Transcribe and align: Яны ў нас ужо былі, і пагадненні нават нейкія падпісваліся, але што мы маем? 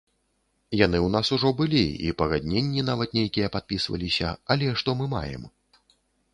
Яны 0.77 0.97
ў 0.99 1.09
нас 1.15 1.27
ужо 1.37 1.51
былі, 1.59 1.83
і 2.07 2.15
пагадненні 2.23 2.85
нават 2.89 3.09
нейкія 3.19 3.53
падпісваліся, 3.59 4.27
але 4.55 4.75
што 4.83 4.99
мы 5.03 5.15
маем? 5.17 5.49